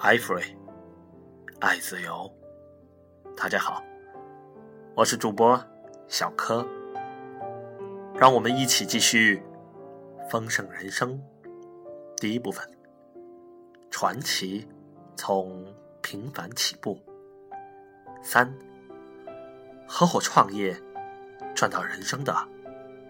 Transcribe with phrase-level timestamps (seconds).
[0.00, 0.54] 爱 free，
[1.58, 2.32] 爱自由。
[3.36, 3.82] 大家好，
[4.94, 5.60] 我是主播
[6.06, 6.64] 小柯，
[8.14, 9.42] 让我们一起继续
[10.30, 11.20] 《丰盛人生》
[12.16, 12.64] 第一部分：
[13.90, 14.68] 传奇
[15.16, 15.66] 从
[16.00, 16.96] 平凡起步。
[18.22, 18.48] 三，
[19.84, 20.80] 合伙创业
[21.56, 22.32] 赚到人生的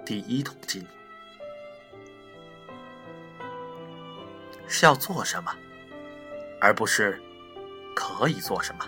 [0.07, 0.83] 第一桶金，
[4.67, 5.55] 是要做什么？
[6.61, 7.21] 而不是
[7.95, 8.85] 可以做什么。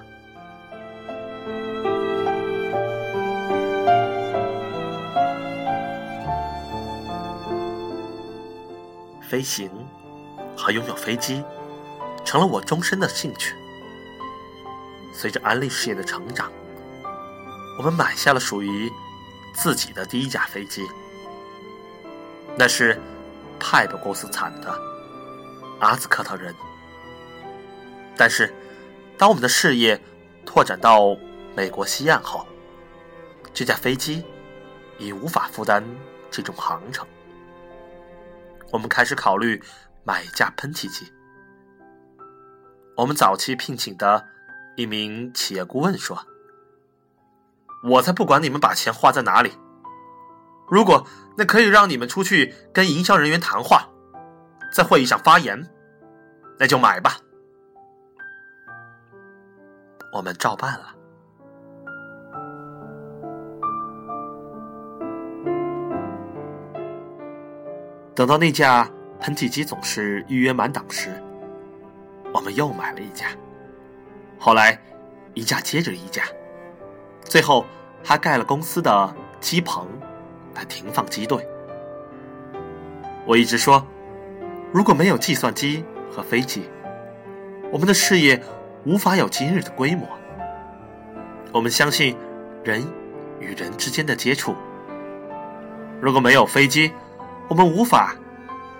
[9.28, 9.70] 飞行
[10.56, 11.44] 和拥有飞机
[12.24, 13.54] 成了我终身的兴趣。
[15.12, 16.50] 随着安利事业的成长，
[17.78, 18.90] 我们买下了属于
[19.54, 20.84] 自己的第一架飞机，
[22.56, 23.00] 那是
[23.60, 24.74] 派布公司产的
[25.78, 26.52] 阿兹克特人。
[28.20, 28.52] 但是，
[29.16, 29.98] 当我们的事业
[30.44, 31.16] 拓展到
[31.56, 32.46] 美国西岸后，
[33.54, 34.22] 这架飞机
[34.98, 35.82] 已无法负担
[36.30, 37.08] 这种航程。
[38.70, 39.62] 我们开始考虑
[40.04, 41.10] 买一架喷气机。
[42.94, 44.26] 我们早期聘请的
[44.76, 46.22] 一名企业顾问说
[47.82, 49.52] ：“我才不管你们把钱花在哪里，
[50.68, 51.06] 如果
[51.38, 53.88] 那可以让你们出去跟营销人员谈话，
[54.74, 55.66] 在会议上发言，
[56.58, 57.16] 那就买吧。”
[60.12, 60.94] 我们照办了。
[68.14, 71.10] 等到那架喷气机总是预约满档时，
[72.34, 73.28] 我们又买了一架。
[74.38, 74.78] 后来，
[75.34, 76.24] 一架接着一架，
[77.22, 77.64] 最后
[78.04, 79.86] 还盖了公司的机棚
[80.54, 81.48] 来停放机队。
[83.26, 83.86] 我一直说，
[84.72, 86.68] 如果没有计算机和飞机，
[87.72, 88.42] 我们的事业。
[88.84, 90.08] 无法有今日的规模。
[91.52, 92.16] 我们相信
[92.64, 92.82] 人
[93.38, 94.56] 与人之间的接触。
[96.00, 96.90] 如果没有飞机，
[97.48, 98.16] 我们无法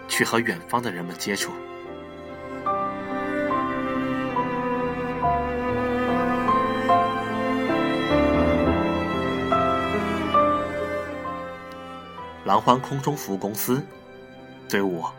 [0.08, 1.52] 去和远方的人们接触。
[12.46, 13.80] 蓝欢空中服务公司
[14.68, 15.12] 对我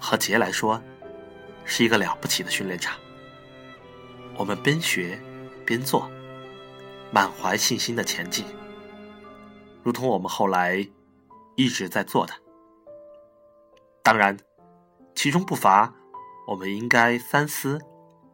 [0.00, 0.80] 和杰来说
[1.64, 2.96] 是一个了不起的训练场。
[4.36, 5.18] 我们边学
[5.64, 6.10] 边做，
[7.12, 8.44] 满怀信心的前进，
[9.82, 10.86] 如同我们后来
[11.54, 12.34] 一直在做的。
[14.02, 14.36] 当然，
[15.14, 15.94] 其中不乏
[16.48, 17.80] 我们应该三思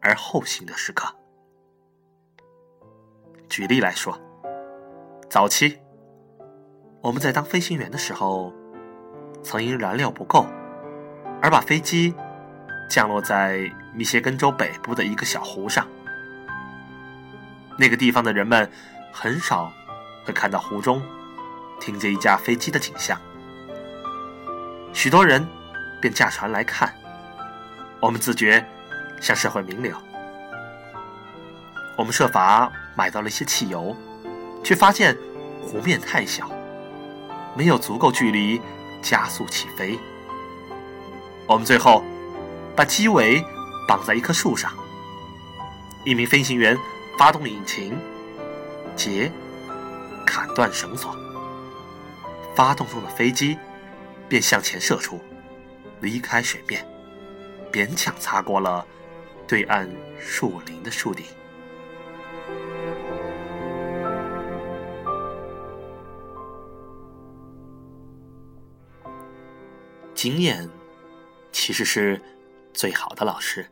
[0.01, 1.15] 而后行的时刻。
[3.47, 4.19] 举例来说，
[5.29, 5.79] 早期
[7.01, 8.51] 我们在当飞行员的时候，
[9.43, 10.45] 曾因燃料不够
[11.41, 12.13] 而把飞机。
[12.91, 15.87] 降落在密歇根州北部的一个小湖上，
[17.77, 18.69] 那个地方的人们
[19.13, 19.71] 很少
[20.25, 21.01] 会看到湖中
[21.79, 23.17] 停着一架飞机的景象，
[24.91, 25.47] 许多人
[26.01, 26.93] 便驾船来看。
[28.01, 28.61] 我们自觉
[29.21, 29.95] 像社会名流，
[31.97, 33.95] 我们设法买到了一些汽油，
[34.65, 35.17] 却发现
[35.61, 36.51] 湖面太小，
[37.55, 38.61] 没有足够距离
[39.01, 39.97] 加速起飞。
[41.47, 42.03] 我们最后。
[42.75, 43.43] 把机尾
[43.87, 44.73] 绑在一棵树上，
[46.05, 46.77] 一名飞行员
[47.17, 47.95] 发动引擎，
[48.95, 49.31] 杰
[50.25, 51.15] 砍断绳索，
[52.55, 53.57] 发动中的飞机
[54.27, 55.19] 便向前射出，
[55.99, 56.85] 离开水面，
[57.71, 58.85] 勉强擦过了
[59.45, 59.89] 对岸
[60.19, 61.25] 树林的树顶。
[70.15, 70.67] 经验
[71.51, 72.19] 其实是。
[72.73, 73.71] 最好的老师，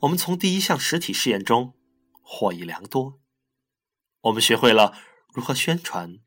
[0.00, 1.74] 我们从第一项实体试验中
[2.22, 3.14] 获益良多。
[4.22, 4.94] 我们学会了
[5.32, 6.18] 如何宣传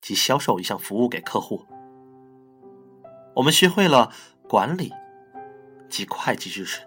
[0.00, 1.66] 及销售一项服务给客户，
[3.34, 4.12] 我们学会了
[4.48, 4.92] 管理
[5.88, 6.80] 及会计知识，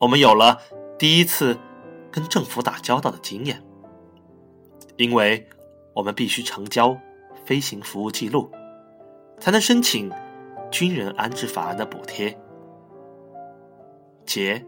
[0.00, 0.60] 我们有了
[0.98, 1.58] 第一次
[2.12, 3.62] 跟政府打交道的经验，
[4.96, 5.48] 因为
[5.94, 6.96] 我们必须成交
[7.46, 8.50] 飞行服务记录，
[9.40, 10.12] 才能申请。
[10.74, 12.36] 军人安置法案的补贴，
[14.26, 14.66] 杰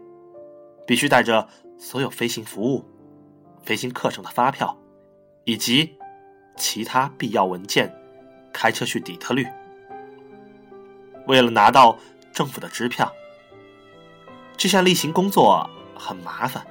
[0.85, 1.45] 必须带着
[1.77, 2.85] 所有飞行服务、
[3.61, 4.77] 飞行课程的发票
[5.43, 5.97] 以及
[6.55, 7.93] 其他必要文件，
[8.53, 9.45] 开车去底特律。
[11.25, 11.99] 为了拿到
[12.31, 13.11] 政府的支票，
[14.55, 16.65] 这项例行工作很麻烦。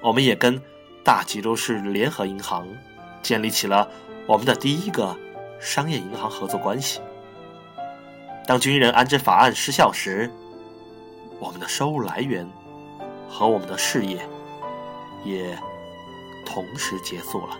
[0.00, 0.62] 我们也跟
[1.02, 2.68] 大吉州市联合银行
[3.20, 3.90] 建立起了
[4.28, 5.18] 我们的第一个
[5.58, 7.00] 商业银行合作关系。
[8.44, 10.30] 当军人安置法案失效时，
[11.38, 12.46] 我们的收入来源
[13.28, 14.18] 和我们的事业
[15.24, 15.56] 也
[16.44, 17.56] 同时结束了。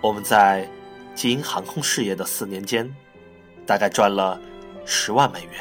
[0.00, 0.68] 我们在
[1.14, 2.94] 经营航空事业的四年间，
[3.66, 4.40] 大概赚了
[4.84, 5.52] 十万美元。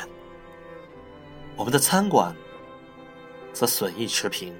[1.56, 2.36] 我们的餐馆
[3.53, 4.53] 则损益持平。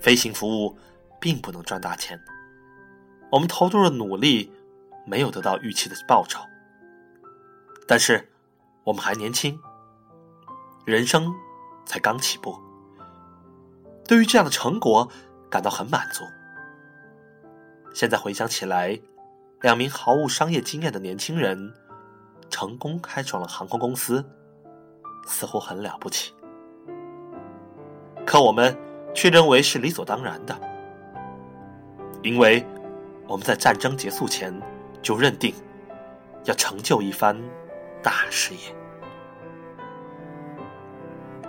[0.00, 0.76] 飞行服务
[1.20, 2.18] 并不能赚大钱，
[3.30, 4.52] 我们投入的努力
[5.04, 6.40] 没有得到预期的报酬。
[7.86, 8.28] 但是
[8.84, 9.60] 我们还年轻，
[10.86, 11.32] 人生
[11.84, 12.56] 才刚起步，
[14.06, 15.08] 对于这样的成果
[15.50, 16.24] 感到很满足。
[17.94, 18.98] 现在回想起来，
[19.60, 21.72] 两名毫无商业经验的年轻人
[22.50, 24.24] 成功开创了航空公司，
[25.26, 26.34] 似乎很了不起。
[28.24, 28.76] 可我们
[29.14, 30.58] 却认为是理所当然的，
[32.22, 32.64] 因为
[33.26, 34.52] 我们在战争结束前
[35.02, 35.54] 就认定
[36.44, 37.36] 要成就一番
[38.02, 38.60] 大事业。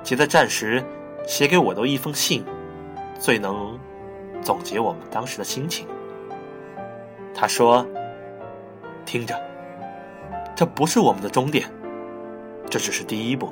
[0.03, 0.83] 写在战时
[1.25, 2.43] 写给我的一封信，
[3.17, 3.79] 最能
[4.41, 5.87] 总结我们当时的心情。
[7.33, 7.87] 他说
[9.05, 9.33] ：“听着，
[10.55, 11.69] 这不是我们的终点，
[12.69, 13.51] 这只是第一步。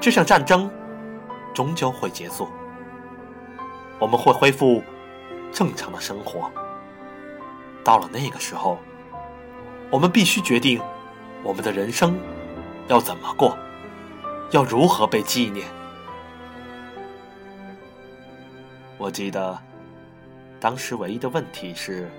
[0.00, 0.70] 这场战争
[1.54, 2.48] 终究会结束，
[3.98, 4.82] 我们会恢复
[5.52, 6.50] 正常的生活。
[7.84, 8.78] 到了那个时候，
[9.90, 10.80] 我们必须决定
[11.42, 12.18] 我们的人生
[12.88, 13.56] 要怎么过，
[14.50, 15.66] 要如何被纪念。”
[18.98, 19.58] 我记得
[20.58, 22.10] 当时唯一的问题是。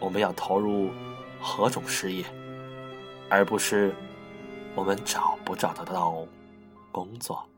[0.00, 0.90] 我们要投入
[1.40, 2.24] 何种事业，
[3.30, 3.94] 而不是
[4.74, 6.26] 我们找不找得到
[6.90, 7.48] 工作。